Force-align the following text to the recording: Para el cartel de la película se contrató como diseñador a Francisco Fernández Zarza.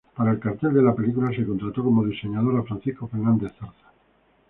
Para 0.17 0.31
el 0.31 0.39
cartel 0.39 0.73
de 0.73 0.81
la 0.81 0.95
película 0.95 1.29
se 1.31 1.45
contrató 1.45 1.83
como 1.83 2.03
diseñador 2.03 2.57
a 2.57 2.63
Francisco 2.63 3.07
Fernández 3.07 3.53
Zarza. 3.59 3.91